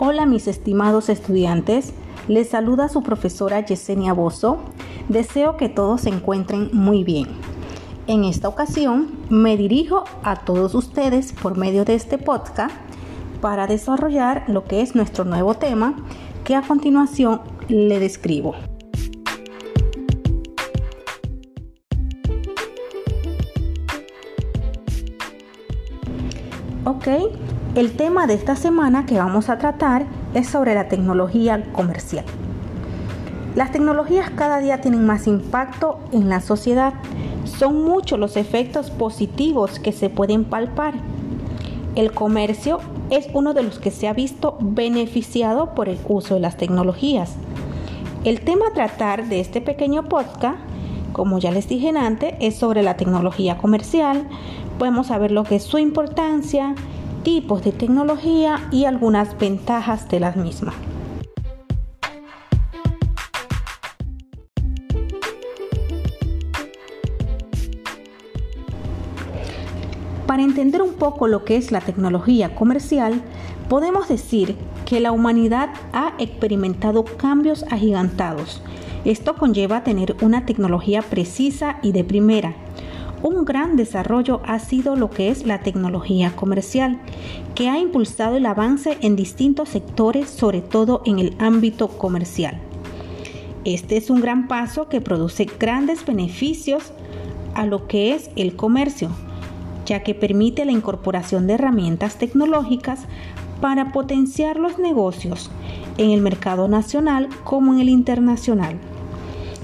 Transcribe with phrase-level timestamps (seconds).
[0.00, 1.92] Hola mis estimados estudiantes,
[2.28, 4.58] les saluda su profesora Yesenia Bozo.
[5.08, 7.26] Deseo que todos se encuentren muy bien.
[8.06, 12.76] En esta ocasión me dirijo a todos ustedes por medio de este podcast
[13.40, 15.96] para desarrollar lo que es nuestro nuevo tema
[16.44, 18.54] que a continuación le describo.
[26.84, 27.08] Ok,
[27.78, 32.24] el tema de esta semana que vamos a tratar es sobre la tecnología comercial.
[33.54, 36.94] Las tecnologías cada día tienen más impacto en la sociedad.
[37.44, 40.94] Son muchos los efectos positivos que se pueden palpar.
[41.94, 46.40] El comercio es uno de los que se ha visto beneficiado por el uso de
[46.40, 47.36] las tecnologías.
[48.24, 50.58] El tema a tratar de este pequeño podcast,
[51.12, 54.26] como ya les dije antes, es sobre la tecnología comercial.
[54.80, 56.74] Podemos saber lo que es su importancia,
[57.22, 60.74] tipos de tecnología y algunas ventajas de las mismas.
[70.26, 73.22] Para entender un poco lo que es la tecnología comercial,
[73.68, 78.62] podemos decir que la humanidad ha experimentado cambios agigantados.
[79.04, 82.54] Esto conlleva tener una tecnología precisa y de primera,
[83.22, 86.98] un gran desarrollo ha sido lo que es la tecnología comercial,
[87.54, 92.60] que ha impulsado el avance en distintos sectores, sobre todo en el ámbito comercial.
[93.64, 96.92] Este es un gran paso que produce grandes beneficios
[97.54, 99.10] a lo que es el comercio,
[99.84, 103.00] ya que permite la incorporación de herramientas tecnológicas
[103.60, 105.50] para potenciar los negocios
[105.96, 108.76] en el mercado nacional como en el internacional.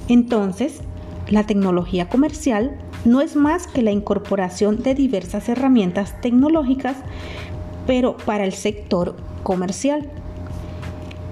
[0.08, 0.80] Entonces,
[1.28, 6.97] la tecnología comercial no es más que la incorporación de diversas herramientas tecnológicas,
[7.86, 10.08] pero para el sector comercial,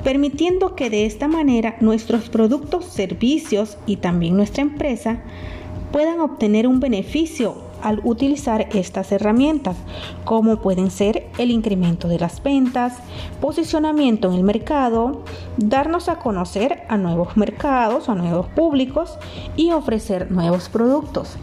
[0.04, 5.22] permitiendo que de esta manera nuestros productos, servicios y también nuestra empresa
[5.92, 9.76] puedan obtener un beneficio al utilizar estas herramientas,
[10.24, 12.98] como pueden ser el incremento de las ventas,
[13.40, 15.22] posicionamiento en el mercado,
[15.56, 19.18] darnos a conocer a nuevos mercados, a nuevos públicos
[19.56, 21.36] y ofrecer nuevos productos.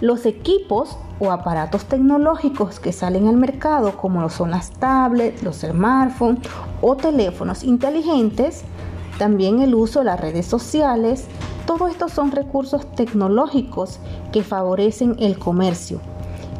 [0.00, 6.40] Los equipos o aparatos tecnológicos que salen al mercado, como son las tablets, los smartphones
[6.80, 8.62] o teléfonos inteligentes,
[9.18, 11.26] también el uso de las redes sociales,
[11.66, 13.98] todo esto son recursos tecnológicos
[14.30, 16.00] que favorecen el comercio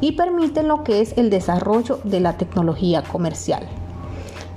[0.00, 3.68] y permiten lo que es el desarrollo de la tecnología comercial.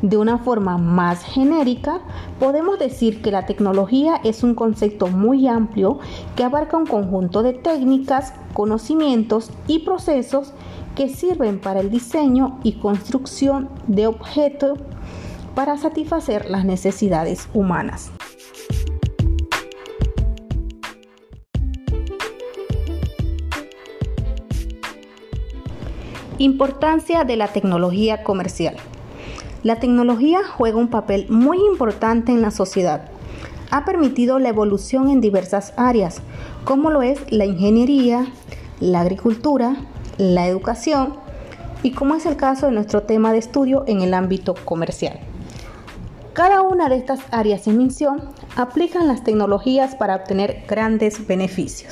[0.01, 2.01] De una forma más genérica,
[2.39, 5.99] podemos decir que la tecnología es un concepto muy amplio
[6.35, 10.53] que abarca un conjunto de técnicas, conocimientos y procesos
[10.95, 14.79] que sirven para el diseño y construcción de objetos
[15.53, 18.11] para satisfacer las necesidades humanas.
[26.39, 28.77] Importancia de la tecnología comercial.
[29.63, 33.09] La tecnología juega un papel muy importante en la sociedad.
[33.69, 36.21] Ha permitido la evolución en diversas áreas,
[36.65, 38.25] como lo es la ingeniería,
[38.79, 39.75] la agricultura,
[40.17, 41.13] la educación
[41.83, 45.19] y como es el caso de nuestro tema de estudio en el ámbito comercial.
[46.33, 51.91] Cada una de estas áreas en mención aplican las tecnologías para obtener grandes beneficios.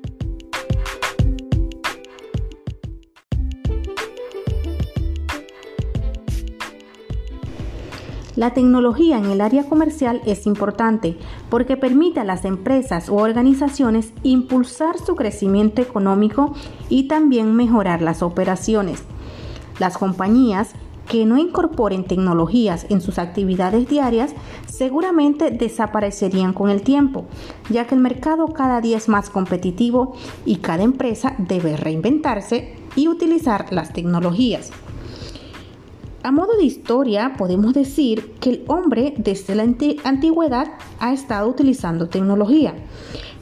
[8.40, 11.18] La tecnología en el área comercial es importante
[11.50, 16.54] porque permite a las empresas o organizaciones impulsar su crecimiento económico
[16.88, 19.04] y también mejorar las operaciones.
[19.78, 20.72] Las compañías
[21.06, 24.34] que no incorporen tecnologías en sus actividades diarias
[24.70, 27.26] seguramente desaparecerían con el tiempo,
[27.70, 33.10] ya que el mercado cada día es más competitivo y cada empresa debe reinventarse y
[33.10, 34.72] utilizar las tecnologías.
[36.30, 40.68] A modo de historia, podemos decir que el hombre desde la antigüedad
[41.00, 42.76] ha estado utilizando tecnología.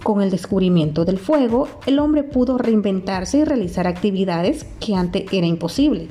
[0.04, 5.46] Con el descubrimiento del fuego, el hombre pudo reinventarse y realizar actividades que antes era
[5.46, 6.08] imposible.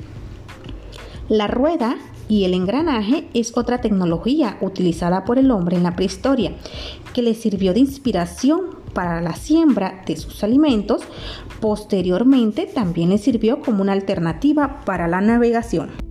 [1.29, 1.97] La rueda
[2.29, 6.51] y el engranaje es otra tecnología utilizada por el hombre en la prehistoria,
[7.11, 8.61] que le sirvió de inspiración
[8.93, 11.01] para la siembra de sus alimentos.
[11.59, 16.06] Posteriormente también le sirvió como una alternativa para la navegación.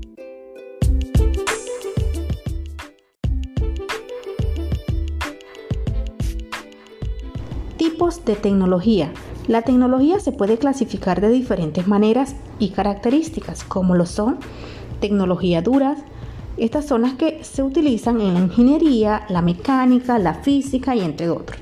[8.24, 9.12] De tecnología.
[9.46, 14.38] La tecnología se puede clasificar de diferentes maneras y características, como lo son
[15.00, 15.96] tecnología dura,
[16.56, 21.28] Estas son las que se utilizan en la ingeniería, la mecánica, la física y entre
[21.28, 21.58] otros.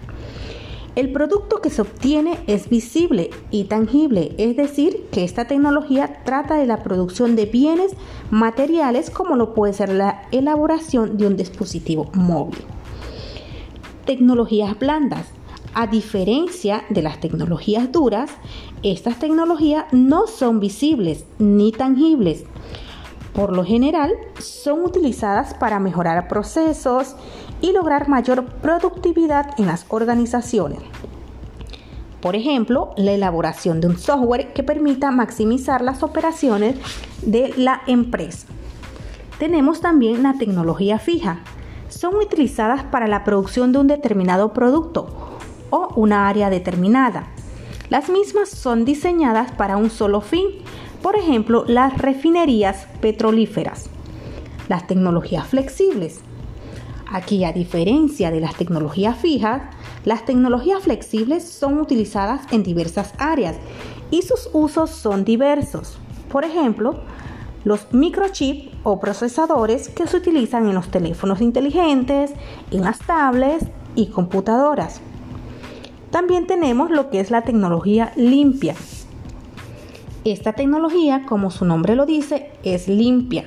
[0.95, 6.55] El producto que se obtiene es visible y tangible, es decir, que esta tecnología trata
[6.55, 7.91] de la producción de bienes
[8.31, 12.61] materiales como lo puede ser la elaboración de un dispositivo móvil.
[14.05, 15.27] Tecnologías blandas.
[15.77, 18.31] A diferencia de las tecnologías duras,
[18.85, 22.45] estas tecnologías no son visibles ni tangibles.
[23.33, 27.17] Por lo general, son utilizadas para mejorar procesos
[27.61, 30.79] y lograr mayor productividad en las organizaciones.
[32.21, 36.77] Por ejemplo, la elaboración de un software que permita maximizar las operaciones
[37.23, 38.47] de la empresa.
[39.41, 41.41] Tenemos también la tecnología fija.
[41.89, 45.24] Son utilizadas para la producción de un determinado producto
[45.97, 47.29] una área determinada.
[47.91, 50.47] Las mismas son diseñadas para un solo fin,
[51.03, 53.91] por ejemplo, las refinerías petrolíferas.
[54.69, 56.21] Las tecnologías flexibles
[57.15, 59.63] Aquí, a diferencia de las tecnologías fijas,
[60.05, 63.55] las tecnologías flexibles son utilizadas en diversas áreas
[64.11, 65.99] y sus usos son diversos.
[66.29, 66.99] Por ejemplo,
[67.63, 72.33] los microchips o procesadores que se utilizan en los teléfonos inteligentes,
[72.73, 75.01] en las tablets y computadoras.
[76.15, 78.77] También tenemos lo que es la tecnología limpia.
[80.25, 83.45] Esta tecnología, como su nombre lo dice, es limpia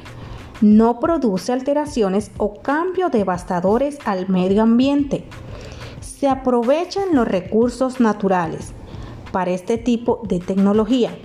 [0.62, 5.25] no produce alteraciones o cambios devastadores al medio ambiente.
[6.02, 8.74] Se aprovechan los recursos naturales
[9.31, 11.16] para este tipo de tecnología,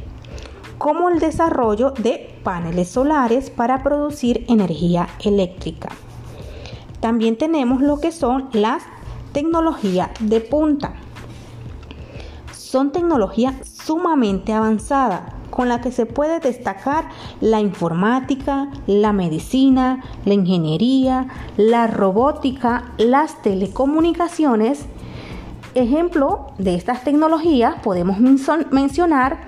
[0.77, 5.91] como el desarrollo de paneles solares para producir energía eléctrica.
[7.01, 8.83] También tenemos lo que son las
[9.33, 10.95] tecnologías de punta.
[12.73, 17.11] Son tecnologías sumamente avanzadas con la que se puede destacar
[17.43, 21.29] la informática, la medicina, la ingeniería,
[21.59, 24.87] la robótica, las telecomunicaciones.
[25.75, 28.17] Ejemplo de estas tecnologías podemos
[28.71, 29.43] mencionar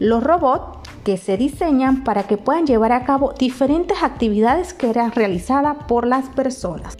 [0.00, 5.12] los robots que se diseñan para que puedan llevar a cabo diferentes actividades que eran
[5.12, 6.96] realizadas por las personas.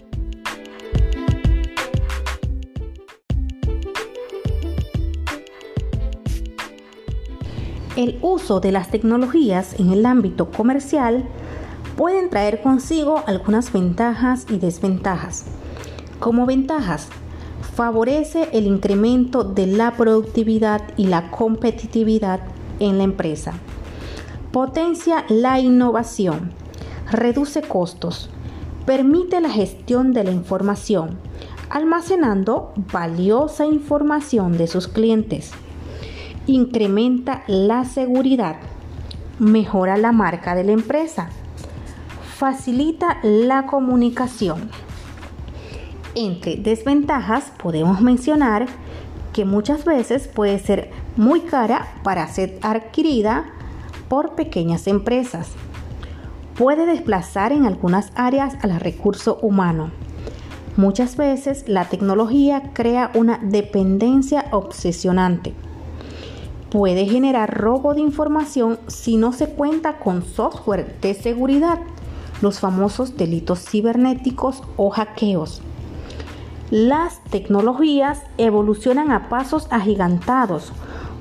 [7.95, 11.25] El uso de las tecnologías en el ámbito comercial
[11.95, 15.45] pueden traer consigo algunas ventajas y desventajas.
[16.19, 17.09] Como ventajas,
[17.75, 22.39] favorece el incremento de la productividad y la competitividad
[22.79, 23.53] en la empresa.
[24.51, 26.51] Potencia la innovación,
[27.11, 28.31] reduce costos,
[28.87, 31.19] permite la gestión de la información,
[31.69, 35.51] almacenando valiosa información de sus clientes
[36.47, 38.57] incrementa la seguridad,
[39.39, 41.29] mejora la marca de la empresa,
[42.37, 44.69] facilita la comunicación.
[46.15, 48.67] Entre desventajas podemos mencionar
[49.31, 53.45] que muchas veces puede ser muy cara para ser adquirida
[54.09, 55.49] por pequeñas empresas.
[56.57, 59.91] Puede desplazar en algunas áreas al recurso humano.
[60.77, 65.53] Muchas veces la tecnología crea una dependencia obsesionante
[66.73, 71.77] puede generar robo de información si no se cuenta con software de seguridad,
[72.41, 75.61] los famosos delitos cibernéticos o hackeos.
[76.71, 80.73] Las tecnologías evolucionan a pasos agigantados,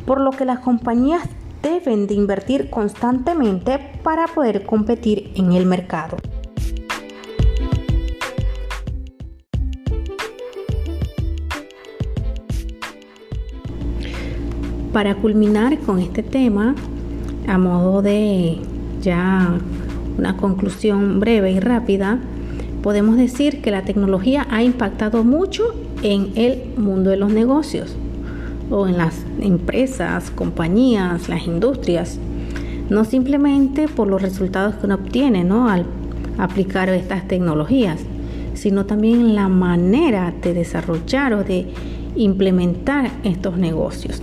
[0.07, 1.29] por lo que las compañías
[1.63, 6.17] deben de invertir constantemente para poder competir en el mercado.
[14.93, 16.75] Para culminar con este tema,
[17.49, 18.59] a modo de
[19.01, 19.55] ya
[20.19, 22.19] una conclusión breve y rápida,
[22.83, 27.97] podemos decir que la tecnología ha impactado mucho en el mundo de los negocios
[28.71, 32.19] o en las empresas, compañías, las industrias,
[32.91, 35.87] no simplemente por los resultados que uno obtiene al
[36.37, 38.03] aplicar estas tecnologías,
[38.53, 41.73] sino también la manera de desarrollar o de
[42.15, 44.23] implementar estos negocios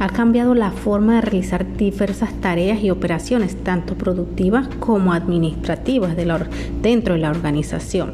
[0.00, 7.14] ha cambiado la forma de realizar diversas tareas y operaciones, tanto productivas como administrativas dentro
[7.14, 8.12] de la organización.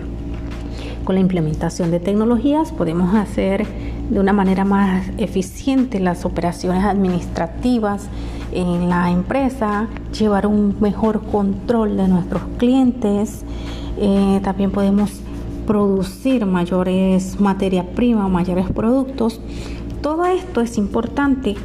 [1.05, 3.67] Con la implementación de tecnologías podemos hacer
[4.09, 8.09] de una manera más eficiente las operaciones administrativas
[8.53, 9.89] en la empresa,
[10.19, 13.45] llevar un mejor control de nuestros clientes,
[13.99, 15.11] eh, también podemos
[15.67, 19.41] producir mayores materia prima, mayores productos.
[20.01, 21.57] Todo esto es importante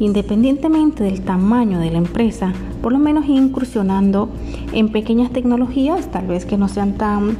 [0.00, 2.52] independientemente del tamaño de la empresa,
[2.82, 4.30] por lo menos incursionando
[4.72, 7.36] en pequeñas tecnologías, tal vez que no sean tan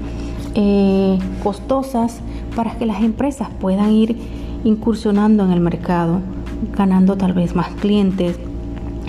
[0.55, 2.21] eh, costosas,
[2.55, 4.17] para que las empresas puedan ir
[4.65, 6.21] incursionando en el mercado,
[6.77, 8.39] ganando tal vez más clientes,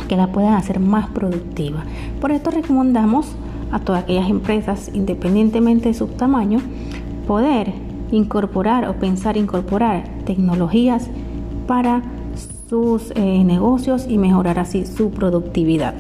[0.08, 1.84] que la puedan hacer más productiva.
[2.20, 3.28] Por esto recomendamos
[3.72, 6.60] a todas aquellas empresas, independientemente de su tamaño,
[7.28, 7.74] poder
[8.12, 11.10] incorporar o pensar incorporar tecnologías
[11.68, 12.02] para
[12.72, 15.94] sus eh, negocios y mejorar así su productividad.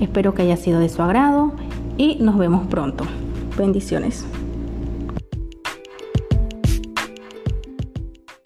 [0.00, 1.52] Espero que haya sido de su agrado
[1.98, 3.04] y nos vemos pronto.
[3.58, 4.24] Bendiciones.